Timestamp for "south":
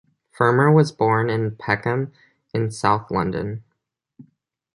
2.71-3.11